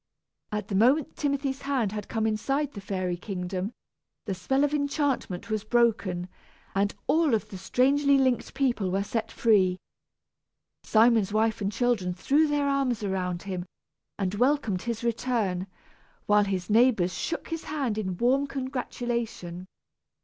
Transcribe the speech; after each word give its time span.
At 0.51 0.67
the 0.69 0.73
moment 0.73 1.15
Timothy's 1.15 1.61
hand 1.61 1.91
had 1.91 2.07
come 2.09 2.25
inside 2.25 2.71
the 2.73 2.81
fairy 2.81 3.15
kingdom, 3.17 3.71
the 4.25 4.33
spell 4.33 4.63
of 4.63 4.73
enchantment 4.73 5.51
was 5.51 5.63
broken, 5.63 6.27
and 6.73 6.95
all 7.05 7.35
of 7.35 7.49
the 7.49 7.57
strangely 7.59 8.17
linked 8.17 8.55
people 8.55 8.89
were 8.89 9.03
set 9.03 9.31
free. 9.31 9.77
Simon's 10.81 11.31
wife 11.31 11.61
and 11.61 11.71
children 11.71 12.15
threw 12.15 12.47
their 12.47 12.67
arms 12.67 13.03
around 13.03 13.43
him, 13.43 13.63
and 14.17 14.33
welcomed 14.33 14.81
his 14.81 15.03
return, 15.03 15.67
while 16.25 16.45
his 16.45 16.67
neighbors 16.67 17.13
shook 17.13 17.49
his 17.49 17.65
hand 17.65 17.95
in 17.99 18.17
warm 18.17 18.47
congratulation. 18.47 19.67